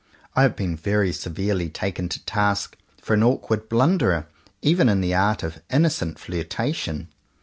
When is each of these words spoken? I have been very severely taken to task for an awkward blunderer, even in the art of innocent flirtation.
I 0.35 0.41
have 0.41 0.55
been 0.55 0.75
very 0.75 1.11
severely 1.13 1.69
taken 1.69 2.09
to 2.09 2.25
task 2.25 2.75
for 2.99 3.13
an 3.13 3.21
awkward 3.21 3.69
blunderer, 3.69 4.25
even 4.63 4.89
in 4.89 4.99
the 4.99 5.13
art 5.13 5.43
of 5.43 5.61
innocent 5.69 6.17
flirtation. 6.17 7.07